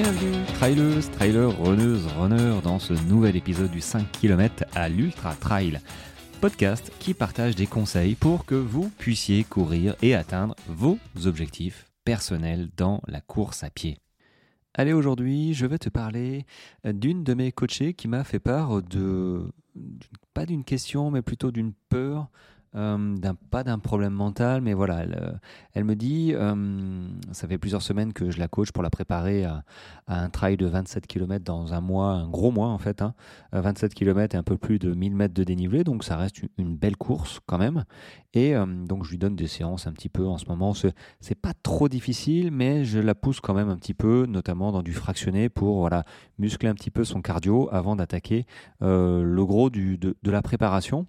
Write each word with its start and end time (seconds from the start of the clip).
Bienvenue, 0.00 0.44
trailers, 0.54 1.10
trailers, 1.10 1.60
runneuses, 1.60 2.06
runners, 2.16 2.60
dans 2.62 2.78
ce 2.78 2.92
nouvel 3.08 3.34
épisode 3.34 3.72
du 3.72 3.80
5 3.80 4.12
km 4.12 4.64
à 4.76 4.88
l'Ultra 4.88 5.34
Trail. 5.34 5.80
Podcast 6.40 6.92
qui 7.00 7.14
partage 7.14 7.56
des 7.56 7.66
conseils 7.66 8.14
pour 8.14 8.44
que 8.44 8.54
vous 8.54 8.90
puissiez 8.90 9.42
courir 9.42 9.96
et 10.00 10.14
atteindre 10.14 10.54
vos 10.68 11.00
objectifs 11.24 11.90
personnels 12.04 12.68
dans 12.76 13.00
la 13.08 13.20
course 13.20 13.64
à 13.64 13.70
pied. 13.70 13.98
Allez, 14.74 14.92
aujourd'hui, 14.92 15.52
je 15.52 15.66
vais 15.66 15.78
te 15.78 15.88
parler 15.88 16.46
d'une 16.84 17.24
de 17.24 17.34
mes 17.34 17.50
coachées 17.50 17.92
qui 17.92 18.06
m'a 18.06 18.22
fait 18.22 18.38
part 18.38 18.80
de, 18.80 19.50
pas 20.32 20.46
d'une 20.46 20.62
question, 20.62 21.10
mais 21.10 21.22
plutôt 21.22 21.50
d'une 21.50 21.72
peur 21.88 22.30
d'un, 22.74 23.34
pas 23.50 23.64
d'un 23.64 23.78
problème 23.78 24.12
mental, 24.12 24.60
mais 24.60 24.74
voilà, 24.74 25.02
elle, 25.02 25.40
euh, 25.76 25.84
me 25.84 25.94
dit, 25.94 26.32
euh, 26.34 27.08
ça 27.32 27.48
fait 27.48 27.58
plusieurs 27.58 27.82
semaines 27.82 28.12
que 28.12 28.30
je 28.30 28.38
la 28.38 28.48
coach 28.48 28.72
pour 28.72 28.82
la 28.82 28.90
préparer 28.90 29.44
à, 29.44 29.64
un 30.06 30.28
trail 30.30 30.56
de 30.56 30.66
27 30.66 31.06
km 31.06 31.44
dans 31.44 31.74
un 31.74 31.80
mois, 31.80 32.10
un 32.12 32.28
gros 32.28 32.50
mois 32.50 32.68
en 32.68 32.78
fait, 32.78 33.02
hein, 33.02 33.14
27 33.52 33.94
km 33.94 34.34
et 34.34 34.38
un 34.38 34.42
peu 34.42 34.56
plus 34.56 34.78
de 34.78 34.92
1000 34.92 35.14
mètres 35.14 35.34
de 35.34 35.44
dénivelé, 35.44 35.84
donc 35.84 36.04
ça 36.04 36.16
reste 36.16 36.42
une, 36.58 36.76
belle 36.76 36.96
course 36.96 37.40
quand 37.46 37.58
même. 37.58 37.84
Et 38.34 38.54
donc 38.86 39.04
je 39.04 39.10
lui 39.10 39.18
donne 39.18 39.34
des 39.34 39.46
séances 39.46 39.86
un 39.86 39.92
petit 39.92 40.10
peu 40.10 40.26
en 40.26 40.36
ce 40.36 40.44
moment. 40.46 40.74
C'est, 40.74 41.34
pas 41.34 41.54
trop 41.62 41.88
difficile, 41.88 42.50
mais 42.50 42.84
je 42.84 42.98
la 42.98 43.14
pousse 43.14 43.40
quand 43.40 43.54
même 43.54 43.70
un 43.70 43.76
petit 43.76 43.94
peu, 43.94 44.26
notamment 44.26 44.70
dans 44.70 44.82
du 44.82 44.92
fractionné 44.92 45.48
pour 45.48 45.78
voilà 45.80 46.04
muscler 46.38 46.68
un 46.68 46.74
petit 46.74 46.90
peu 46.90 47.04
son 47.04 47.22
cardio 47.22 47.68
avant 47.72 47.96
d'attaquer 47.96 48.46
le 48.80 49.42
gros 49.44 49.70
du, 49.70 49.98
de 49.98 50.30
la 50.30 50.42
préparation. 50.42 51.06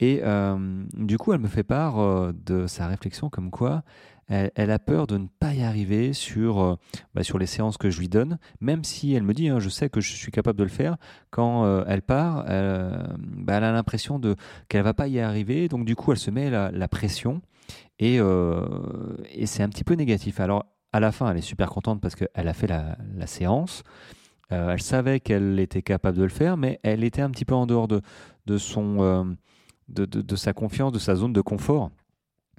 Et 0.00 0.20
euh, 0.24 0.56
du 0.94 1.18
coup, 1.18 1.32
elle 1.32 1.40
me 1.40 1.48
fait 1.48 1.62
part 1.62 2.00
euh, 2.00 2.32
de 2.46 2.66
sa 2.66 2.86
réflexion 2.86 3.28
comme 3.28 3.50
quoi 3.50 3.82
elle, 4.32 4.70
a 4.70 4.78
peur 4.78 5.08
de 5.08 5.18
ne 5.18 5.26
pas 5.26 5.54
y 5.54 5.64
arriver 5.64 6.12
sur, 6.12 6.60
euh, 6.60 6.76
bah, 7.16 7.24
sur 7.24 7.36
les 7.36 7.46
séances 7.46 7.76
que 7.78 7.90
je 7.90 7.98
lui 7.98 8.08
donne, 8.08 8.38
même 8.60 8.84
si 8.84 9.12
elle 9.12 9.24
me 9.24 9.34
dit, 9.34 9.48
hein, 9.48 9.58
je 9.58 9.68
sais 9.68 9.90
que 9.90 10.00
je 10.00 10.12
suis 10.12 10.30
capable 10.30 10.56
de 10.56 10.62
le 10.62 10.70
faire, 10.70 10.98
quand 11.32 11.84
elle 11.88 12.00
part, 12.00 12.44
bah, 12.44 13.54
elle 13.56 13.64
a 13.64 13.72
l'impression 13.72 14.20
de 14.20 14.36
qu'elle 14.68 14.84
va 14.84 14.94
pas 14.94 15.08
y 15.08 15.18
arriver, 15.18 15.66
donc 15.66 15.84
du 15.84 15.96
coup, 15.96 16.12
elle 16.12 16.18
se 16.18 16.30
met 16.30 16.48
la, 16.48 16.88
pression 16.88 17.42
et, 17.98 18.18
et 18.18 19.46
c'est 19.46 19.64
un 19.64 19.68
petit 19.68 19.82
peu 19.82 19.94
négatif. 19.94 20.38
Alors, 20.38 20.64
à 20.92 21.00
la 21.00 21.10
fin, 21.10 21.28
elle 21.28 21.38
est 21.38 21.40
super 21.40 21.68
contente 21.68 22.00
parce 22.00 22.14
qu'elle 22.14 22.46
a 22.46 22.54
fait 22.54 22.68
la, 22.68 22.98
la 23.16 23.26
séance. 23.26 23.82
elle 24.50 24.80
savait 24.80 25.18
qu'elle 25.18 25.58
était 25.58 25.82
capable 25.82 26.18
de 26.18 26.22
le 26.22 26.28
faire, 26.28 26.56
mais 26.56 26.78
elle 26.84 27.02
était 27.02 27.22
un 27.22 27.30
petit 27.30 27.44
peu 27.44 27.56
en 27.56 27.66
dehors 27.66 27.88
de, 27.88 28.00
de 28.46 28.58
son 28.58 29.34
de, 29.90 30.36
sa 30.36 30.52
confiance, 30.52 30.92
de 30.92 30.98
sa 30.98 31.14
zone 31.14 31.32
de 31.32 31.40
confort. 31.40 31.90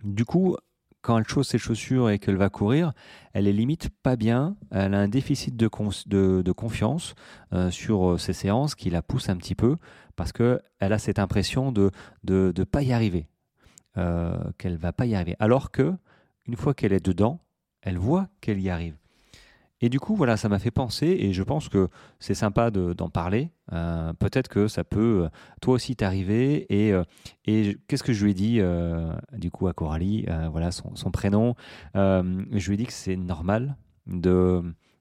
Du 0.04 0.26
coup, 0.26 0.56
quand 1.02 1.18
elle 1.18 1.28
chausse 1.28 1.50
ses 1.50 1.58
chaussures 1.58 2.10
et 2.10 2.20
qu'elle 2.20 2.38
va 2.38 2.50
courir, 2.50 2.94
elle 3.34 3.48
est 3.48 3.54
limite 3.54 3.90
pas 4.04 4.16
bien. 4.16 4.56
Elle 4.70 4.94
a 4.94 5.00
un 5.00 5.08
déficit 5.08 5.56
de, 5.56 5.68
confiance 5.68 7.16
euh, 7.54 7.72
sur 7.72 8.12
euh, 8.12 8.18
ses 8.18 8.34
séances 8.34 8.76
qui 8.76 8.90
la 8.90 9.02
pousse 9.02 9.30
un 9.30 9.38
petit 9.38 9.56
peu 9.56 9.78
parce 10.16 10.32
qu'elle 10.32 10.60
a 10.80 11.00
cette 11.00 11.20
impression 11.20 11.72
de 11.72 11.92
ne 12.28 12.64
pas 12.64 12.84
y 12.84 12.94
arriver, 12.94 13.28
euh, 13.98 14.38
qu'elle 14.58 14.78
va 14.78 14.94
pas 14.94 15.06
y 15.06 15.16
arriver. 15.16 15.36
Alors 15.40 15.72
que 15.72 15.94
une 16.45 16.56
fois 16.56 16.73
qu'elle 16.73 16.94
est 16.94 17.06
dedans, 17.06 17.40
elle 17.82 17.98
voit 17.98 18.28
qu'elle 18.42 18.60
y 18.60 18.70
arrive. 18.70 18.98
Et 19.82 19.90
du 19.90 20.00
coup, 20.00 20.16
voilà, 20.16 20.38
ça 20.38 20.48
m'a 20.48 20.60
fait 20.60 20.72
penser, 20.72 21.08
et 21.08 21.34
je 21.34 21.42
pense 21.42 21.68
que 21.68 21.90
c'est 22.20 22.36
sympa 22.36 22.70
d'en 22.70 23.10
parler. 23.10 23.50
Euh, 23.74 24.14
peut-être 24.14 24.48
que 24.48 24.68
ça 24.68 24.84
peut, 24.84 25.23
euh, 25.26 25.30
toi 25.60 25.73
aussi, 25.73 25.96
t'arriver. 25.96 26.66
Et, 26.70 26.94
euh, 26.94 27.04
et 27.46 27.78
qu'est-ce 27.88 28.04
que 28.04 28.14
je 28.14 28.23
lui 28.23 28.32
ai 28.32 28.34
dit, 28.36 28.62
du 29.34 29.50
coup, 29.50 29.68
à 29.68 29.73
Coralie, 29.73 30.26
voilà 30.52 30.72
son, 30.72 30.95
son 30.95 31.11
prénom. 31.11 31.55
je 31.95 32.67
lui 32.67 32.76
ai 32.76 32.78
dit 32.78 32.86
que 32.86 32.94
c'est 32.94 33.16
normal 33.16 33.76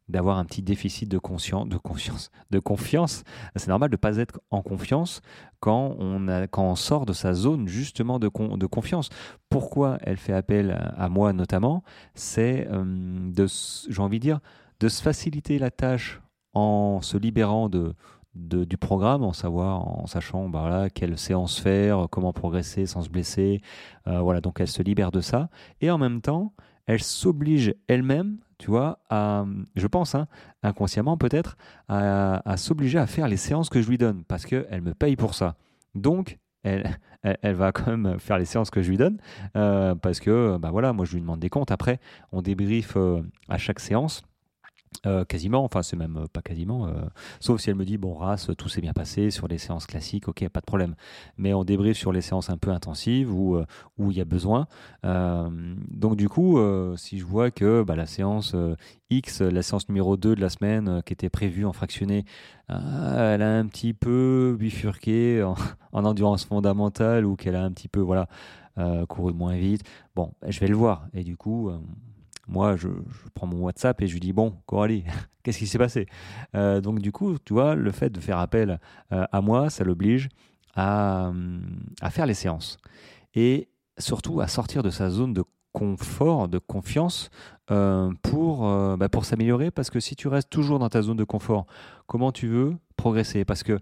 d'avoir 0.08 0.38
un 0.38 0.44
petit 0.44 0.62
déficit 0.62 1.08
de, 1.08 1.18
conscience, 1.18 1.68
de 1.68 1.76
confiance. 1.76 2.30
De 2.50 2.58
confiance. 2.58 3.22
C'est 3.56 3.68
normal 3.68 3.90
de 3.90 3.94
ne 3.94 4.00
pas 4.00 4.16
être 4.16 4.40
en 4.50 4.62
confiance 4.62 5.20
quand 5.60 5.94
on, 5.98 6.26
a, 6.26 6.46
quand 6.46 6.64
on 6.64 6.74
sort 6.74 7.06
de 7.06 7.12
sa 7.12 7.34
zone 7.34 7.68
justement 7.68 8.18
de, 8.18 8.30
de 8.56 8.66
confiance. 8.66 9.10
Pourquoi 9.50 9.98
elle 10.02 10.16
fait 10.16 10.32
appel 10.32 10.92
à, 10.96 11.08
moi 11.08 11.32
notamment 11.32 11.84
C'est, 12.14 12.66
de, 12.70 13.46
j'ai 13.88 14.02
envie 14.02 14.18
de 14.18 14.22
dire, 14.22 14.40
de 14.80 14.88
se 14.88 15.02
faciliter 15.02 15.58
la 15.58 15.70
tâche 15.70 16.20
en 16.52 17.00
se 17.02 17.16
libérant 17.16 17.68
de, 17.68 17.94
du 18.34 18.76
programme, 18.76 19.22
en 19.22 19.32
savoir, 19.32 19.86
en 19.86 20.06
sachant 20.06 20.48
bah, 20.48 20.60
voilà, 20.62 20.90
quelle 20.90 21.18
séance 21.18 21.60
faire, 21.60 22.06
comment 22.10 22.32
progresser 22.32 22.86
sans 22.86 23.02
se 23.02 23.08
blesser. 23.08 23.60
Euh, 24.08 24.20
voilà, 24.20 24.40
donc 24.40 24.60
elle 24.60 24.68
se 24.68 24.82
libère 24.82 25.12
de 25.12 25.20
ça. 25.20 25.48
Et 25.80 25.90
en 25.90 25.98
même 25.98 26.20
temps, 26.20 26.54
elle 26.86 27.02
s'oblige 27.02 27.74
elle-même, 27.88 28.38
tu 28.58 28.70
vois, 28.70 28.98
à, 29.10 29.44
je 29.76 29.86
pense, 29.86 30.14
hein, 30.14 30.26
inconsciemment 30.62 31.16
peut-être, 31.16 31.56
à, 31.88 32.56
s'obliger 32.56 32.98
à 32.98 33.06
faire 33.06 33.28
les 33.28 33.36
séances 33.36 33.68
que 33.68 33.80
je 33.80 33.88
lui 33.88 33.98
donne, 33.98 34.24
parce 34.24 34.44
qu'elle 34.44 34.82
me 34.82 34.94
paye 34.94 35.16
pour 35.16 35.34
ça. 35.34 35.56
Donc, 35.94 36.38
elle, 36.62 36.96
va 37.54 37.72
quand 37.72 37.96
même 37.96 38.18
faire 38.18 38.38
les 38.38 38.44
séances 38.44 38.70
que 38.70 38.82
je 38.82 38.90
lui 38.90 38.96
donne, 38.96 39.18
euh, 39.56 39.94
parce 39.94 40.20
que, 40.20 40.58
bah 40.58 40.70
voilà, 40.70 40.92
moi 40.92 41.04
je 41.04 41.14
lui 41.14 41.20
demande 41.20 41.40
des 41.40 41.48
comptes. 41.48 41.70
Après, 41.70 42.00
on 42.32 42.42
débriefe 42.42 42.96
euh, 42.96 43.22
à 43.48 43.56
chaque 43.56 43.80
séance. 43.80 44.22
Euh, 45.06 45.24
quasiment, 45.24 45.64
enfin 45.64 45.82
c'est 45.82 45.96
même 45.96 46.16
euh, 46.16 46.26
pas 46.30 46.42
quasiment, 46.42 46.86
euh, 46.88 46.92
sauf 47.38 47.60
si 47.60 47.70
elle 47.70 47.76
me 47.76 47.84
dit 47.84 47.96
bon 47.96 48.12
race 48.12 48.50
tout 48.58 48.68
s'est 48.68 48.80
bien 48.82 48.92
passé 48.92 49.30
sur 49.30 49.46
les 49.46 49.56
séances 49.56 49.86
classiques, 49.86 50.26
ok 50.28 50.46
pas 50.48 50.60
de 50.60 50.66
problème, 50.66 50.94
mais 51.38 51.54
on 51.54 51.62
débriefe 51.64 51.96
sur 51.96 52.12
les 52.12 52.20
séances 52.20 52.50
un 52.50 52.58
peu 52.58 52.70
intensives 52.70 53.32
où 53.32 53.56
où 53.98 54.10
il 54.10 54.16
y 54.16 54.20
a 54.20 54.24
besoin. 54.24 54.66
donc 55.02 56.16
du 56.16 56.28
coup, 56.28 56.58
si 56.96 57.18
je 57.18 57.24
vois 57.24 57.50
que 57.50 57.82
bah, 57.82 57.96
la 57.96 58.06
séance 58.06 58.54
X, 59.10 59.40
la 59.40 59.62
séance 59.62 59.88
numéro 59.88 60.16
2 60.16 60.34
de 60.34 60.40
la 60.40 60.50
semaine 60.50 61.02
qui 61.06 61.12
était 61.12 61.30
prévue 61.30 61.64
en 61.64 61.72
fractionné, 61.72 62.24
elle 62.68 63.42
a 63.42 63.58
un 63.58 63.66
petit 63.66 63.94
peu 63.94 64.56
bifurqué 64.58 65.42
en, 65.44 65.54
en 65.92 66.04
endurance 66.04 66.44
fondamentale 66.44 67.24
ou 67.24 67.36
qu'elle 67.36 67.56
a 67.56 67.62
un 67.62 67.70
petit 67.72 67.88
peu 67.88 68.00
voilà 68.00 68.28
couru 69.08 69.32
moins 69.32 69.56
vite, 69.56 69.82
bon 70.14 70.32
je 70.46 70.60
vais 70.60 70.68
le 70.68 70.76
voir 70.76 71.06
et 71.14 71.22
du 71.24 71.36
coup 71.36 71.70
moi, 72.50 72.74
je, 72.74 72.88
prends 73.34 73.46
mon 73.46 73.60
WhatsApp 73.60 74.02
et 74.02 74.08
je 74.08 74.12
lui 74.12 74.20
dis 74.20 74.32
Bon, 74.32 74.56
Coralie, 74.66 75.04
qu'est-ce 75.42 75.58
qui 75.58 75.66
s'est 75.66 75.78
passé? 75.78 76.06
Euh, 76.54 76.80
Donc, 76.80 76.98
du 76.98 77.12
coup, 77.12 77.36
tu 77.44 77.52
vois, 77.54 77.76
le 77.76 77.92
fait 77.92 78.10
de 78.10 78.20
faire 78.20 78.38
appel 78.38 78.80
euh, 79.12 79.24
à 79.30 79.40
moi, 79.40 79.70
ça 79.70 79.84
l'oblige 79.84 80.28
à, 80.74 81.32
à, 82.00 82.10
faire 82.10 82.26
les 82.26 82.34
séances. 82.34 82.76
Et 83.34 83.68
surtout 83.98 84.40
à 84.40 84.48
sortir 84.48 84.82
de 84.82 84.90
sa 84.90 85.10
zone 85.10 85.32
de 85.32 85.44
confort, 85.72 86.48
de 86.48 86.58
confiance 86.58 87.30
euh, 87.70 88.12
pour, 88.22 88.62
bah, 88.96 89.08
pour 89.08 89.24
s'améliorer. 89.24 89.70
Parce 89.70 89.90
que 89.90 90.00
si 90.00 90.16
tu 90.16 90.26
restes 90.26 90.50
toujours 90.50 90.80
dans 90.80 90.88
ta 90.88 91.02
zone 91.02 91.16
de 91.16 91.24
confort, 91.24 91.66
comment 92.06 92.32
tu 92.32 92.48
veux 92.48 92.74
progresser? 92.96 93.44
Parce 93.44 93.62
que 93.62 93.78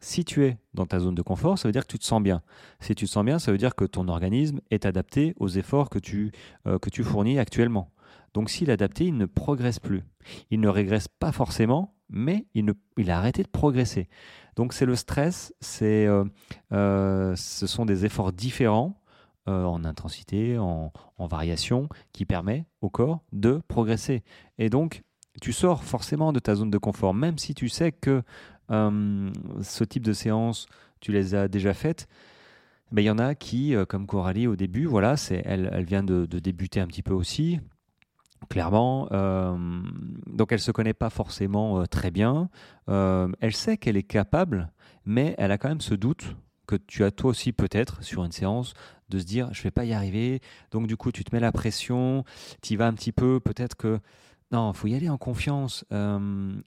si 0.00 0.24
tu 0.24 0.44
es 0.44 0.58
dans 0.74 0.84
ta 0.84 0.98
zone 0.98 1.14
de 1.14 1.22
confort, 1.22 1.58
ça 1.58 1.68
veut 1.68 1.72
dire 1.72 1.86
que 1.86 1.92
tu 1.92 1.98
te 1.98 2.04
sens 2.04 2.22
bien. 2.22 2.42
Si 2.80 2.94
tu 2.94 3.06
te 3.06 3.10
sens 3.10 3.24
bien, 3.24 3.38
ça 3.38 3.52
veut 3.52 3.58
dire 3.58 3.74
que 3.74 3.84
ton 3.84 4.08
organisme 4.08 4.60
est 4.70 4.84
adapté 4.84 5.34
aux 5.38 5.48
efforts 5.48 5.88
que 5.88 5.98
tu, 5.98 6.32
que 6.64 6.90
tu 6.90 7.04
fournis 7.04 7.38
actuellement. 7.38 7.88
Donc 8.34 8.50
s'il 8.50 8.70
est 8.70 8.74
adapté, 8.74 9.04
il 9.06 9.16
ne 9.16 9.26
progresse 9.26 9.78
plus. 9.78 10.02
Il 10.50 10.60
ne 10.60 10.68
régresse 10.68 11.08
pas 11.08 11.32
forcément, 11.32 11.94
mais 12.08 12.46
il, 12.54 13.10
a 13.10 13.18
arrêté 13.18 13.42
de 13.42 13.48
progresser. 13.48 14.08
Donc 14.56 14.72
c'est 14.72 14.86
le 14.86 14.96
stress, 14.96 15.54
c'est, 15.60 16.06
euh, 16.06 16.24
euh, 16.72 17.34
ce 17.36 17.66
sont 17.66 17.84
des 17.86 18.04
efforts 18.04 18.32
différents 18.32 19.00
euh, 19.48 19.64
en 19.64 19.84
intensité, 19.84 20.58
en, 20.58 20.92
variation, 21.18 21.88
qui 22.12 22.24
permet 22.24 22.66
au 22.80 22.90
corps 22.90 23.20
de 23.32 23.60
progresser. 23.68 24.22
Et 24.58 24.68
donc 24.68 25.02
tu 25.40 25.52
sors 25.52 25.84
forcément 25.84 26.32
de 26.32 26.40
ta 26.40 26.54
zone 26.54 26.70
de 26.70 26.78
confort, 26.78 27.14
même 27.14 27.38
si 27.38 27.54
tu 27.54 27.68
sais 27.68 27.92
que 27.92 28.22
ce 28.68 29.84
type 29.84 30.02
de 30.02 30.12
séance, 30.14 30.66
tu 31.00 31.12
les 31.12 31.34
as 31.34 31.48
déjà 31.48 31.74
faites. 31.74 32.08
Mais 32.90 33.02
il 33.02 33.06
y 33.06 33.10
en 33.10 33.18
a 33.18 33.34
qui, 33.34 33.74
comme 33.88 34.06
Coralie 34.06 34.46
au 34.46 34.56
début, 34.56 34.86
voilà, 34.86 35.16
c'est, 35.16 35.42
elle, 35.44 35.70
elle 35.72 35.84
vient 35.84 36.02
de, 36.02 36.26
débuter 36.26 36.80
un 36.80 36.86
petit 36.86 37.02
peu 37.02 37.12
aussi 37.14 37.60
clairement. 38.48 39.08
Euh, 39.12 39.56
donc 40.26 40.52
elle 40.52 40.60
se 40.60 40.70
connaît 40.70 40.94
pas 40.94 41.10
forcément 41.10 41.80
euh, 41.80 41.86
très 41.86 42.10
bien. 42.10 42.48
Euh, 42.88 43.28
elle 43.40 43.54
sait 43.54 43.76
qu'elle 43.76 43.96
est 43.96 44.02
capable, 44.02 44.72
mais 45.04 45.34
elle 45.38 45.52
a 45.52 45.58
quand 45.58 45.68
même 45.68 45.80
ce 45.80 45.94
doute 45.94 46.36
que 46.66 46.76
tu 46.76 47.04
as 47.04 47.10
toi 47.10 47.30
aussi 47.30 47.52
peut-être 47.52 48.02
sur 48.02 48.24
une 48.24 48.32
séance 48.32 48.74
de 49.08 49.18
se 49.18 49.24
dire 49.24 49.48
je 49.52 49.62
vais 49.62 49.70
pas 49.70 49.84
y 49.84 49.92
arriver. 49.92 50.40
Donc 50.70 50.86
du 50.86 50.96
coup 50.96 51.12
tu 51.12 51.24
te 51.24 51.34
mets 51.34 51.40
la 51.40 51.52
pression, 51.52 52.24
tu 52.62 52.74
y 52.74 52.76
vas 52.76 52.86
un 52.86 52.94
petit 52.94 53.12
peu, 53.12 53.40
peut-être 53.40 53.76
que 53.76 54.00
non, 54.52 54.72
il 54.72 54.76
faut 54.76 54.86
y 54.86 54.94
aller 54.94 55.08
en 55.08 55.18
confiance 55.18 55.84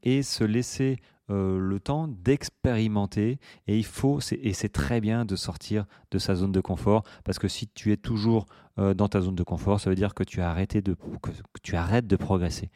et 0.04 0.24
se 0.24 0.44
laisser 0.44 0.98
euh, 1.32 1.58
le 1.58 1.80
temps 1.80 2.08
d'expérimenter 2.08 3.40
et 3.66 3.76
il 3.80 3.86
faut 3.86 4.20
et 4.32 4.54
c'est 4.54 4.70
très 4.70 5.02
bien 5.02 5.26
de 5.26 5.36
sortir 5.36 5.86
de 6.12 6.20
sa 6.20 6.36
zone 6.36 6.52
de 6.52 6.62
confort 6.62 7.02
parce 7.24 7.40
que 7.40 7.48
si 7.48 7.68
tu 7.68 7.92
es 7.92 7.98
toujours 7.98 8.46
euh, 8.78 8.94
dans 8.94 9.08
ta 9.08 9.22
zone 9.22 9.34
de 9.34 9.42
confort 9.42 9.80
ça 9.80 9.90
veut 9.90 9.96
dire 9.96 10.14
que 10.14 10.24
tu 10.24 10.42
as 10.42 10.52
arrêté 10.52 10.84
de 10.84 10.94
que, 10.94 11.32
tu 11.64 11.76
arrêtes 11.76 12.06
de 12.06 12.16
progresser 12.16 12.70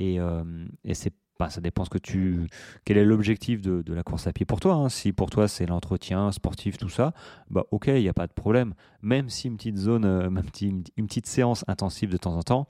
et, 0.00 0.18
euh, 0.18 0.42
et 0.82 0.94
c'est 0.94 1.14
bah, 1.38 1.48
ça 1.48 1.60
dépend 1.60 1.84
ce 1.84 1.90
que 1.90 1.98
tu 1.98 2.48
quel 2.84 2.98
est 2.98 3.04
l'objectif 3.04 3.60
de, 3.60 3.82
de, 3.82 3.94
la 3.94 4.02
course 4.02 4.26
à 4.26 4.32
pied 4.32 4.46
pour 4.46 4.58
toi 4.58 4.74
hein. 4.74 4.88
si 4.88 5.12
pour 5.12 5.30
toi 5.30 5.46
c'est 5.46 5.66
l'entretien 5.66 6.32
sportif 6.32 6.78
tout 6.78 6.88
ça 6.88 7.14
bah 7.50 7.66
ok 7.70 7.86
il 7.86 8.00
n'y 8.00 8.08
a 8.08 8.14
pas 8.14 8.26
de 8.26 8.32
problème 8.32 8.74
même 9.00 9.28
si 9.28 9.46
une 9.46 9.56
petite 9.56 9.78
zone 9.78 10.04
une 10.04 11.06
petite 11.06 11.26
séance 11.26 11.64
intensive 11.68 12.10
de 12.10 12.16
temps 12.16 12.34
en 12.34 12.42
temps 12.42 12.66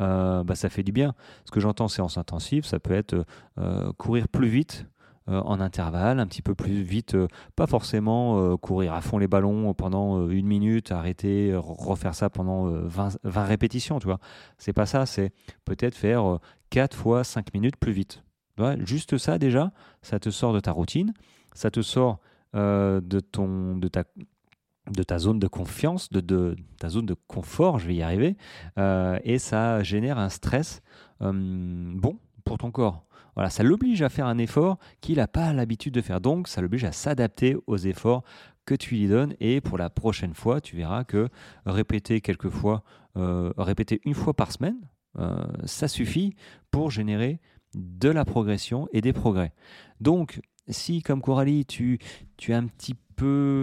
bah, 0.00 0.54
ça 0.54 0.68
fait 0.68 0.82
du 0.82 0.92
bien. 0.92 1.14
Ce 1.44 1.50
que 1.50 1.60
j'entends 1.60 1.88
séance 1.88 2.18
intensive, 2.18 2.64
ça 2.64 2.80
peut 2.80 2.94
être 2.94 3.24
courir 3.98 4.28
plus 4.28 4.48
vite 4.48 4.86
euh, 5.30 5.40
en 5.44 5.60
intervalle, 5.60 6.18
un 6.18 6.26
petit 6.26 6.42
peu 6.42 6.54
plus 6.54 6.82
vite, 6.82 7.14
euh, 7.14 7.28
pas 7.54 7.66
forcément 7.66 8.40
euh, 8.40 8.56
courir 8.56 8.94
à 8.94 9.00
fond 9.00 9.18
les 9.18 9.28
ballons 9.28 9.74
pendant 9.74 10.28
une 10.28 10.46
minute, 10.46 10.90
arrêter, 10.92 11.52
refaire 11.54 12.14
ça 12.14 12.30
pendant 12.30 12.64
20, 12.64 13.18
20 13.22 13.44
répétitions, 13.44 14.00
tu 14.00 14.06
vois. 14.06 14.18
C'est 14.58 14.72
pas 14.72 14.86
ça, 14.86 15.06
c'est 15.06 15.32
peut-être 15.66 15.94
faire 15.94 16.38
4 16.70 16.96
fois 16.96 17.22
5 17.22 17.52
minutes 17.54 17.76
plus 17.76 17.92
vite. 17.92 18.24
juste 18.78 19.18
ça 19.18 19.38
déjà, 19.38 19.72
ça 20.02 20.18
te 20.18 20.30
sort 20.30 20.52
de 20.52 20.60
ta 20.60 20.72
routine, 20.72 21.12
ça 21.54 21.70
te 21.70 21.82
sort 21.82 22.18
de, 22.54 23.20
ton, 23.20 23.76
de, 23.76 23.88
ta, 23.88 24.04
de 24.90 25.02
ta 25.02 25.18
zone 25.18 25.38
de 25.38 25.46
confiance, 25.46 26.10
de, 26.10 26.56
ta 26.78 26.88
zone 26.88 27.06
de 27.06 27.14
confort, 27.26 27.78
je 27.78 27.86
vais 27.86 27.94
y 27.94 28.02
arriver, 28.02 28.36
et 29.24 29.38
ça 29.38 29.82
génère 29.82 30.18
un 30.18 30.28
stress 30.28 30.82
bon 31.20 32.18
pour 32.44 32.58
ton 32.58 32.70
corps. 32.70 33.04
Voilà, 33.34 33.50
ça 33.50 33.62
l'oblige 33.62 34.02
à 34.02 34.08
faire 34.08 34.26
un 34.26 34.38
effort 34.38 34.78
qu'il 35.00 35.16
n'a 35.16 35.28
pas 35.28 35.52
l'habitude 35.52 35.94
de 35.94 36.00
faire. 36.00 36.20
Donc, 36.20 36.48
ça 36.48 36.60
l'oblige 36.60 36.84
à 36.84 36.92
s'adapter 36.92 37.56
aux 37.66 37.76
efforts 37.76 38.24
que 38.66 38.74
tu 38.74 38.94
lui 38.94 39.08
donnes. 39.08 39.34
Et 39.40 39.60
pour 39.60 39.78
la 39.78 39.90
prochaine 39.90 40.34
fois, 40.34 40.60
tu 40.60 40.76
verras 40.76 41.04
que 41.04 41.28
répéter 41.66 42.20
quelques 42.20 42.50
fois, 42.50 42.82
euh, 43.16 43.52
répéter 43.56 44.00
une 44.04 44.14
fois 44.14 44.34
par 44.34 44.52
semaine, 44.52 44.76
euh, 45.18 45.44
ça 45.64 45.88
suffit 45.88 46.34
pour 46.70 46.90
générer 46.90 47.40
de 47.74 48.08
la 48.08 48.24
progression 48.24 48.88
et 48.92 49.00
des 49.00 49.12
progrès. 49.12 49.52
Donc, 50.00 50.40
si 50.68 51.02
comme 51.02 51.20
Coralie, 51.20 51.64
tu, 51.64 51.98
tu 52.36 52.52
un 52.52 52.66
petit 52.66 52.94
peu, 52.94 53.00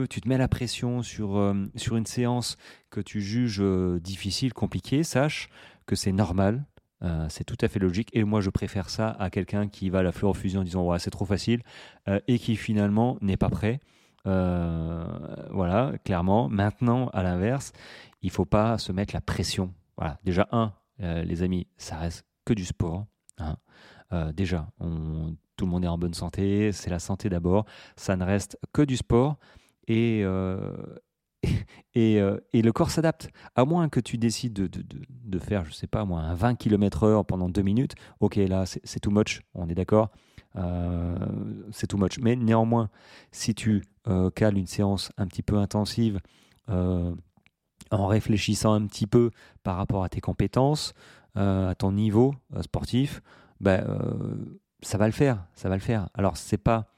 tu 0.10 0.22
te 0.22 0.28
mets 0.28 0.38
la 0.38 0.48
pression 0.48 1.02
sur, 1.02 1.38
euh, 1.38 1.54
sur 1.76 1.98
une 1.98 2.06
séance 2.06 2.58
que 2.90 3.02
tu 3.02 3.22
juges 3.22 3.62
difficile, 4.02 4.54
compliquée, 4.54 5.04
sache 5.04 5.50
que 5.86 5.96
c'est 5.96 6.12
normal, 6.12 6.66
euh, 7.04 7.28
c'est 7.30 7.44
tout 7.44 7.58
à 7.62 7.68
fait 7.68 7.80
logique. 7.80 8.10
Et 8.14 8.24
moi, 8.24 8.42
je 8.42 8.50
préfère 8.50 8.90
ça 8.90 9.12
à 9.20 9.30
quelqu'un 9.30 9.68
qui 9.68 9.90
va 9.90 10.00
à 10.00 10.04
la 10.04 10.12
fusion 10.12 10.62
en 10.62 10.64
disant 10.64 10.98
c'est 10.98 11.12
trop 11.12 11.26
facile 11.26 11.62
euh, 12.08 12.20
et 12.28 12.40
qui 12.40 12.56
finalement 12.56 13.18
n'est 13.22 13.38
pas 13.38 13.50
prêt. 13.50 13.80
Euh, 14.26 15.06
voilà, 15.52 15.94
clairement. 16.04 16.50
Maintenant, 16.50 17.08
à 17.10 17.24
l'inverse, 17.24 17.72
il 18.22 18.32
faut 18.32 18.46
pas 18.46 18.78
se 18.78 18.92
mettre 18.92 19.14
la 19.14 19.22
pression. 19.22 19.74
Voilà, 19.98 20.20
déjà, 20.24 20.48
un, 20.52 20.74
les 21.00 21.44
amis, 21.44 21.68
ça 21.78 21.98
reste 21.98 22.26
que 22.46 22.54
du 22.54 22.66
sport. 22.66 23.06
Hein. 23.40 23.58
déjà, 24.34 24.68
tout 25.58 25.66
le 25.66 25.72
monde 25.72 25.84
est 25.84 25.90
en 25.90 25.98
bonne 25.98 26.14
santé, 26.14 26.72
c'est 26.72 26.90
la 26.90 27.00
santé 27.00 27.28
d'abord. 27.30 27.66
Ça 27.98 28.16
ne 28.16 28.24
reste 28.24 28.58
que 28.72 28.84
du 28.84 28.96
sport. 28.96 29.38
Et, 29.88 30.22
euh, 30.24 30.72
et, 31.96 32.22
le 32.54 32.72
corps 32.72 32.92
s'adapte. 32.92 33.30
À 33.56 33.66
moins 33.66 33.90
que 33.90 34.00
tu 34.00 34.18
décides 34.18 34.54
de, 34.54 34.68
de, 34.68 34.84
de, 35.10 35.40
faire, 35.40 35.66
je 35.66 35.72
sais 35.72 35.88
pas 35.88 36.06
moi, 36.06 36.22
un 36.22 36.36
20 36.36 36.56
km/h 36.56 37.26
pendant 37.26 37.50
deux 37.50 37.62
minutes, 37.62 37.96
ok, 38.20 38.36
là, 38.36 38.66
c'est 38.66 39.00
too 39.00 39.12
much, 39.12 39.42
on 39.54 39.68
est 39.70 39.76
d'accord, 39.76 40.10
euh, 40.56 41.18
c'est 41.72 41.88
too 41.88 41.98
much. 41.98 42.20
Mais 42.20 42.36
néanmoins, 42.36 42.90
si 43.32 43.56
tu 43.56 43.84
euh, 44.08 44.30
cales 44.30 44.58
une 44.58 44.68
séance 44.68 45.12
un 45.18 45.28
petit 45.28 45.44
peu 45.44 45.58
intensive, 45.58 46.20
en 47.90 48.08
réfléchissant 48.08 48.74
un 48.74 48.86
petit 48.86 49.08
peu 49.08 49.32
par 49.64 49.78
rapport 49.78 50.04
à 50.04 50.10
tes 50.10 50.20
compétences, 50.20 50.94
à 51.36 51.74
ton 51.78 51.94
niveau 51.94 52.34
sportif, 52.60 53.22
ben, 53.62 53.86
ça 54.82 54.98
va 54.98 55.06
le 55.06 55.14
faire, 55.14 55.46
ça 55.54 55.70
va 55.70 55.76
le 55.76 55.82
faire. 55.82 56.10
Alors, 56.14 56.38
c'est 56.38 56.58
pas 56.58 56.92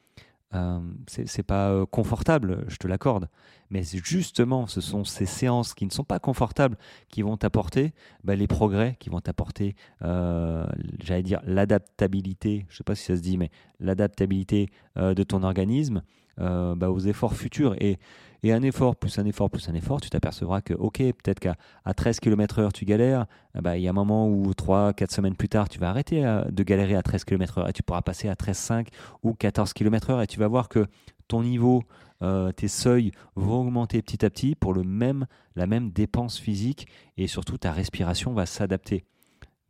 euh, 0.56 0.80
c'est 1.06 1.44
pas 1.44 1.70
euh, 1.70 1.86
confortable, 1.86 2.66
je 2.70 2.78
te 2.78 2.88
l'accorde, 2.88 3.30
mais 3.70 3.84
justement, 3.84 4.66
ce 4.66 4.82
sont 4.82 5.04
ces 5.04 5.28
séances 5.28 5.76
qui 5.76 5.86
ne 5.86 5.92
sont 5.92 6.04
pas 6.04 6.18
confortables 6.18 6.76
qui 7.10 7.22
vont 7.22 7.38
t'apporter 7.38 7.94
bah, 8.24 8.36
les 8.36 8.48
progrès, 8.48 8.98
qui 9.00 9.12
vont 9.12 9.22
t'apporter, 9.22 9.76
euh, 10.02 10.66
j'allais 11.04 11.22
dire, 11.22 11.40
l'adaptabilité, 11.46 12.66
je 12.70 12.78
sais 12.78 12.84
pas 12.84 12.96
si 12.96 13.06
ça 13.06 13.16
se 13.16 13.22
dit, 13.22 13.38
mais 13.38 13.52
l'adaptabilité 13.80 14.72
de 14.96 15.24
ton 15.24 15.44
organisme 15.44 16.02
bah, 16.40 16.90
aux 16.90 17.00
efforts 17.00 17.36
futurs. 17.36 17.76
Et 17.80 18.00
et 18.44 18.54
un 18.54 18.62
effort 18.62 18.96
plus 18.96 19.20
un 19.20 19.26
effort 19.26 19.50
plus 19.50 19.68
un 19.70 19.74
effort, 19.74 20.00
tu 20.00 20.10
t'apercevras 20.10 20.62
que, 20.62 20.74
ok, 20.74 20.98
peut-être 20.98 21.40
qu'à 21.40 21.56
à 21.84 21.94
13 21.94 22.20
km/h 22.20 22.72
tu 22.72 22.86
galères, 22.86 23.26
eh 23.56 23.62
ben, 23.62 23.76
il 23.76 23.82
y 23.82 23.88
a 23.88 23.90
un 23.90 23.94
moment 23.94 24.30
où 24.30 24.52
3-4 24.52 25.12
semaines 25.12 25.36
plus 25.36 25.50
tard, 25.50 25.68
tu 25.68 25.80
vas 25.80 25.90
arrêter 25.90 26.26
euh, 26.26 26.44
de 26.46 26.64
galérer 26.64 26.96
à 26.96 27.02
13 27.02 27.26
km/h 27.26 27.70
et 27.70 27.74
tu 27.74 27.84
pourras 27.84 28.02
passer 28.02 28.30
à 28.30 28.36
13,5 28.36 28.88
ou 29.24 29.34
14 29.34 29.74
km/h 29.74 30.24
et 30.24 30.28
tu 30.28 30.40
vas 30.40 30.48
voir 30.48 30.70
que 30.70 30.86
ton 31.28 31.44
niveau, 31.44 31.84
euh, 32.22 32.52
tes 32.52 32.70
seuils 32.70 33.12
vont 33.36 33.62
augmenter 33.62 34.02
petit 34.02 34.26
à 34.26 34.30
petit 34.30 34.56
pour 34.56 34.74
le 34.74 34.84
même, 34.84 35.26
la 35.56 35.68
même 35.68 35.92
dépense 35.92 36.40
physique 36.40 36.88
et 37.18 37.28
surtout 37.28 37.58
ta 37.58 37.72
respiration 37.74 38.34
va 38.34 38.46
s'adapter. 38.46 39.04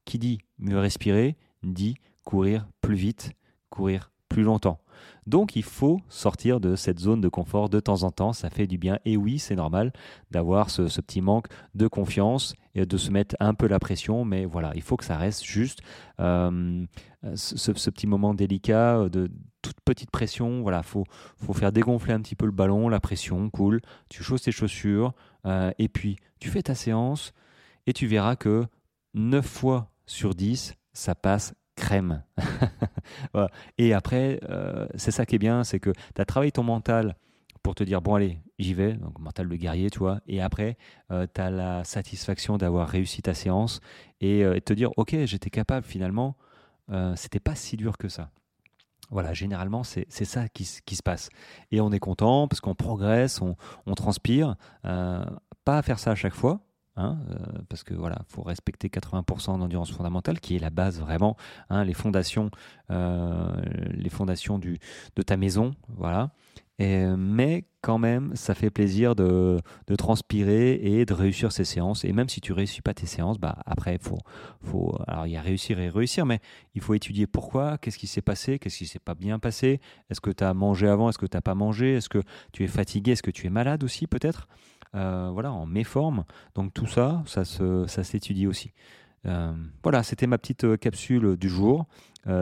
Qui 0.06 0.20
dit 0.20 0.40
mieux 0.60 0.80
respirer 0.80 1.38
dit 1.64 1.96
courir 2.24 2.68
plus 2.82 2.96
vite, 2.96 3.32
courir 3.70 4.12
plus 4.30 4.44
longtemps. 4.44 4.80
Donc 5.28 5.56
il 5.56 5.64
faut 5.64 6.02
sortir 6.10 6.60
de 6.60 6.76
cette 6.76 7.00
zone 7.00 7.22
de 7.22 7.28
confort 7.28 7.70
de 7.70 7.80
temps 7.80 8.04
en 8.04 8.12
temps, 8.12 8.34
ça 8.34 8.50
fait 8.50 8.68
du 8.68 8.78
bien. 8.78 9.00
Et 9.06 9.18
oui, 9.18 9.40
c'est 9.40 9.56
normal 9.56 9.94
d'avoir 10.32 10.70
ce, 10.70 10.84
petit 11.02 11.22
manque 11.22 11.48
de 11.76 11.88
confiance 11.88 12.56
et 12.76 12.86
de 12.86 12.98
se 12.98 13.12
mettre 13.12 13.36
un 13.40 13.54
peu 13.54 13.68
la 13.68 13.80
pression, 13.80 14.26
mais 14.26 14.46
voilà, 14.46 14.72
il 14.76 14.82
faut 14.82 14.98
que 14.98 15.06
ça 15.06 15.18
reste 15.18 15.44
juste 15.44 15.82
euh, 16.20 16.86
ce, 17.36 17.72
petit 17.72 18.08
moment 18.08 18.34
délicat 18.34 19.10
de 19.10 19.30
toute 19.62 19.80
petite 19.82 20.12
pression. 20.12 20.62
Voilà, 20.62 20.84
faut, 20.84 21.04
faut 21.38 21.54
faire 21.54 21.72
dégonfler 21.72 22.14
un 22.14 22.22
petit 22.22 22.36
peu 22.36 22.46
le 22.46 22.52
ballon, 22.52 22.90
la 22.90 23.00
pression 23.00 23.50
cool. 23.50 23.82
Tu 24.10 24.24
chausses 24.24 24.44
tes 24.44 24.52
chaussures 24.52 25.14
euh, 25.46 25.72
et 25.78 25.90
puis 25.90 26.18
tu 26.40 26.50
fais 26.50 26.64
ta 26.64 26.76
séance 26.76 27.34
et 27.86 27.94
tu 27.94 28.08
verras 28.08 28.36
que 28.36 28.66
9 29.14 29.46
fois 29.46 29.92
sur 30.06 30.34
10, 30.36 30.74
ça 30.94 31.16
passe 31.16 31.54
crème. 31.80 32.24
Et 33.78 33.94
après, 33.94 34.40
euh, 34.50 34.88
c'est 34.96 35.12
ça 35.12 35.26
qui 35.26 35.36
est 35.36 35.40
bien, 35.40 35.64
c'est 35.64 35.80
que 35.80 35.92
tu 36.16 36.22
as 36.22 36.26
travaillé 36.26 36.52
ton 36.52 36.64
mental 36.64 37.16
pour 37.64 37.76
te 37.76 37.84
dire, 37.84 38.02
bon 38.02 38.16
allez, 38.16 38.40
j'y 38.58 38.74
vais, 38.74 38.94
donc 38.94 39.20
mental 39.20 39.50
de 39.50 39.56
guerrier, 39.56 39.90
tu 39.90 40.00
vois, 40.00 40.22
et 40.28 40.42
après, 40.42 40.78
euh, 41.12 41.28
tu 41.34 41.42
as 41.42 41.50
la 41.50 41.84
satisfaction 41.84 42.58
d'avoir 42.58 42.88
réussi 42.88 43.22
ta 43.22 43.34
séance 43.34 43.80
et, 44.22 44.44
euh, 44.44 44.60
te 44.60 44.74
dire, 44.74 44.92
ok, 44.98 45.16
j'étais 45.26 45.50
capable 45.50 45.86
finalement, 45.86 46.36
c'était 47.16 47.40
pas 47.40 47.54
si 47.54 47.78
dur 47.78 48.00
que 48.00 48.10
ça. 48.10 48.32
Voilà, 49.12 49.32
généralement, 49.32 49.84
c'est 49.84 50.10
ça 50.10 50.50
qui, 50.50 50.66
se 50.66 51.04
passe. 51.04 51.30
Et 51.70 51.82
on 51.82 51.92
est 51.92 52.00
content 52.00 52.48
parce 52.48 52.62
qu'on 52.62 52.74
progresse, 52.74 53.44
on, 53.44 53.56
on 53.86 53.94
transpire. 53.94 54.56
pas 54.82 55.78
à 55.78 55.82
faire 55.84 56.00
ça 56.00 56.12
à 56.12 56.16
chaque 56.16 56.34
fois, 56.34 56.62
Hein, 57.00 57.18
euh, 57.32 57.36
parce 57.70 57.84
que 57.84 57.94
voilà, 57.94 58.18
faut 58.28 58.42
respecter 58.42 58.90
80% 58.90 59.58
d'endurance 59.58 59.90
fondamentale, 59.90 60.42
qui 60.42 60.58
est 60.58 60.60
la 60.60 60.70
base 60.70 61.00
vraiment, 61.00 61.38
hein, 61.70 61.86
les 61.86 61.94
fondations, 61.94 62.52
euh, 62.92 63.50
les 63.92 64.10
fondations 64.10 64.60
du, 64.60 64.80
de 65.16 65.22
ta 65.22 65.38
maison, 65.38 65.72
voilà. 65.88 66.32
Mais 66.80 67.66
quand 67.82 67.98
même, 67.98 68.32
ça 68.36 68.56
fait 68.56 68.70
plaisir 68.70 69.14
de, 69.14 69.60
de, 69.88 69.96
transpirer 69.96 70.76
et 70.82 71.06
de 71.06 71.14
réussir 71.14 71.52
ces 71.52 71.66
séances. 71.66 72.06
Et 72.06 72.14
même 72.14 72.30
si 72.30 72.40
tu 72.40 72.54
réussis 72.54 72.82
pas 72.82 72.94
tes 72.94 73.06
séances, 73.06 73.38
bah 73.38 73.58
après, 73.66 73.98
faut, 74.02 74.20
faut, 74.62 74.98
alors 75.08 75.28
il 75.28 75.34
y 75.34 75.38
a 75.38 75.42
réussir 75.42 75.78
et 75.80 75.90
réussir, 75.90 76.26
mais 76.26 76.40
il 76.76 76.82
faut 76.82 76.94
étudier 76.94 77.28
pourquoi, 77.28 77.78
qu'est-ce 77.78 77.98
qui 77.98 78.08
s'est 78.08 78.22
passé, 78.22 78.60
qu'est-ce 78.60 78.78
qui 78.78 78.88
s'est 78.88 79.00
pas 79.00 79.16
bien 79.16 79.40
passé, 79.40 79.82
est-ce 80.10 80.22
que 80.22 80.32
tu 80.32 80.44
as 80.44 80.54
mangé 80.54 80.88
avant, 80.88 81.10
est-ce 81.10 81.18
que 81.18 81.26
tu 81.26 81.36
n'as 81.36 81.42
pas 81.42 81.56
mangé, 81.56 81.96
est-ce 81.96 82.08
que 82.08 82.22
tu 82.54 82.64
es 82.64 82.68
fatigué, 82.68 83.12
est-ce 83.12 83.24
que 83.24 83.32
tu 83.32 83.46
es 83.48 83.50
malade 83.50 83.84
aussi 83.84 84.08
peut-être. 84.08 84.48
Euh, 84.96 85.30
voilà, 85.32 85.52
en 85.52 85.66
méforme. 85.66 86.24
Donc 86.56 86.74
tout 86.74 86.88
ça, 86.88 87.24
ça, 87.26 87.44
ça 87.46 88.04
s'étudie 88.04 88.48
aussi. 88.48 88.74
Euh, 89.26 89.54
voilà, 89.84 90.02
c'était 90.02 90.28
ma 90.28 90.38
petite 90.38 90.64
euh, 90.64 90.78
capsule 90.78 91.36
du 91.38 91.50
jour 91.50 91.86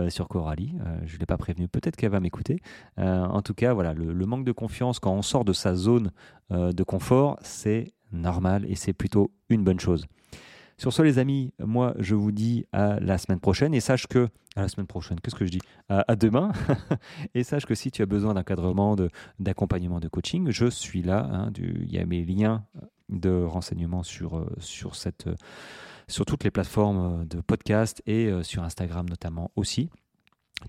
sur 0.10 0.27
Coralie. 0.27 0.74
je 1.06 1.16
ne 1.16 1.20
l'ai 1.20 1.25
pas 1.25 1.38
prévenue, 1.38 1.70
peut-être 1.70 1.96
qu'elle 1.96 2.12
va 2.12 2.20
m'écouter. 2.20 2.60
en 2.98 3.42
tout 3.42 3.54
cas, 3.54 3.74
voilà, 3.74 3.94
le, 3.94 4.25
manque 4.25 4.44
de 4.44 4.51
confiance 4.51 5.00
quand 5.00 5.13
on 5.13 5.22
sort 5.22 5.46
de 5.46 5.54
sa 5.54 5.75
zone 5.75 6.12
de 6.50 6.84
confort, 6.84 7.38
c'est 7.42 7.94
normal 8.12 8.66
et 8.68 8.75
c'est 8.75 8.92
plutôt 8.92 9.32
une 9.48 9.63
bonne 9.63 9.80
chose. 9.80 10.06
Sur 10.79 10.93
ce, 10.93 11.01
les 11.01 11.17
amis, 11.17 11.53
moi, 11.60 11.96
je 11.98 12.13
vous 12.13 12.31
dis 12.31 12.65
à 12.72 13.00
la 13.00 13.17
semaine 13.17 13.39
prochaine 13.39 13.74
et 13.74 13.79
sache 13.79 14.05
que. 14.05 14.29
À 14.55 14.62
la 14.62 14.67
semaine 14.67 14.86
prochaine, 14.86 15.19
qu'est-ce 15.19 15.36
que 15.36 15.46
je 15.46 15.51
dis? 15.51 15.62
À, 15.89 16.15
demain. 16.15 16.51
et 17.36 17.43
sache 17.43 17.65
que 17.65 17.74
si 17.74 17.89
tu 17.89 18.03
as 18.03 18.05
besoin 18.05 18.36
d'encadrement, 18.36 18.96
d'accompagnement, 19.39 20.00
de, 20.00 20.07
coaching, 20.07 20.51
je 20.51 20.67
suis 20.67 21.01
là. 21.01 21.27
Hein, 21.31 21.51
il 21.57 21.91
y 21.91 21.98
a 21.98 22.05
mes 22.05 22.24
liens 22.24 22.63
de 23.10 23.43
renseignement 23.43 24.03
sur, 24.03 24.38
euh, 24.38 24.46
sur, 24.60 24.93
toutes 26.25 26.43
les 26.43 26.51
plateformes 26.51 27.25
de 27.25 27.41
podcast 27.41 28.03
et 28.05 28.27
euh, 28.27 28.43
sur 28.43 28.63
Instagram 28.63 29.07
notamment 29.10 29.51
aussi. 29.55 29.89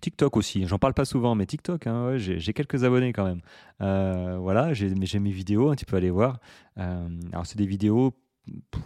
TikTok 0.01 0.37
aussi, 0.37 0.67
j'en 0.67 0.79
parle 0.79 0.93
pas 0.93 1.07
souvent, 1.07 1.35
mais 1.35 1.47
TikTok, 1.47 1.87
hein, 1.87 2.19
j'ai 2.19 2.53
quelques 2.53 2.85
abonnés 2.85 3.15
quand 3.15 3.25
même. 3.25 3.41
Euh, 3.81 4.37
voilà, 4.39 4.75
j'ai 4.75 4.91
mes 4.91 5.31
vidéos, 5.31 5.71
hein, 5.71 5.77
tu 5.77 5.87
peux 5.87 5.97
aller 5.97 6.11
voir. 6.11 6.41
alors 6.77 7.47
c'est 7.47 7.57
des 7.57 7.67
vidéos 7.67 8.15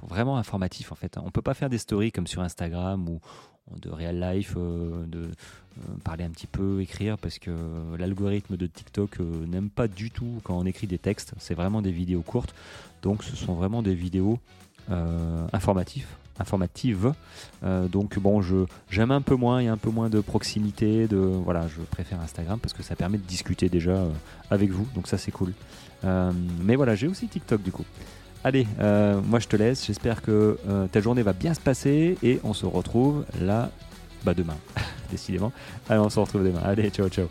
vraiment 0.09 0.37
informatif 0.37 0.93
en 0.93 0.95
fait. 0.95 1.19
On 1.19 1.31
peut 1.31 1.43
pas 1.43 1.55
faire 1.55 1.71
des 1.71 1.79
stories 1.79 2.13
comme 2.13 2.27
sur 2.27 2.43
Instagram 2.43 3.09
ou 3.09 3.21
de 3.81 3.91
real 3.91 4.19
life, 4.21 4.55
euh, 4.57 5.05
de 5.07 5.21
euh, 5.21 5.95
parler 6.05 6.25
un 6.25 6.31
petit 6.31 6.47
peu, 6.47 6.81
écrire, 6.81 7.19
parce 7.19 7.39
que 7.39 7.51
l'algorithme 7.99 8.57
de 8.57 8.67
TikTok 8.67 9.21
euh, 9.21 9.47
n'aime 9.47 9.71
pas 9.71 9.89
du 9.89 10.11
tout 10.11 10.41
quand 10.45 10.59
on 10.59 10.67
écrit 10.67 10.87
des 10.87 10.99
textes. 10.99 11.33
C'est 11.39 11.55
vraiment 11.55 11.83
des 11.83 11.93
vidéos 11.93 12.23
courtes, 12.23 12.55
donc 13.03 13.25
ce 13.25 13.37
sont 13.37 13.55
vraiment 13.55 13.83
des 13.83 13.95
vidéos 13.95 14.39
informatives 15.53 16.09
informative. 16.39 17.13
donc 17.63 18.19
bon, 18.19 18.43
je 18.43 18.67
j'aime 18.91 19.13
un 19.13 19.21
peu 19.21 19.37
moins, 19.37 19.63
il 19.63 19.67
y 19.67 19.69
a 19.69 19.73
un 19.73 19.77
peu 19.77 19.91
moins 19.91 20.11
de 20.11 20.21
proximité, 20.21 21.07
de 21.07 21.17
voilà, 21.17 21.69
je 21.69 21.81
préfère 21.83 22.21
Instagram 22.21 22.59
parce 22.59 22.75
que 22.75 22.83
ça 22.83 22.97
permet 22.97 23.19
de 23.19 23.23
discuter 23.23 23.69
déjà 23.69 24.05
avec 24.51 24.71
vous, 24.71 24.87
donc 24.95 25.07
ça 25.07 25.19
c'est 25.19 25.31
cool. 25.31 25.53
mais 26.03 26.75
voilà, 26.75 26.97
j'ai 26.97 27.07
aussi 27.07 27.29
TikTok 27.29 27.63
du 27.63 27.71
coup. 27.71 27.85
Allez, 28.45 28.67
moi 28.79 29.39
je 29.39 29.47
te 29.49 29.57
laisse. 29.57 29.87
J'espère 29.87 30.23
que 30.23 30.59
ta 30.91 31.01
journée 31.01 31.23
va 31.23 31.33
bien 31.33 31.55
se 31.55 31.61
passer 31.61 32.19
et 32.23 32.41
on 32.45 32.55
se 32.55 32.67
retrouve 32.67 33.25
là, 33.41 33.71
bah 34.25 34.35
demain, 34.35 34.57
décidément. 35.11 35.53
Allez, 35.89 36.01
on 36.01 36.11
se 36.11 36.19
retrouve 36.19 36.45
demain. 36.45 36.61
Allez, 36.65 36.91
ciao, 36.91 37.09
ciao. 37.09 37.29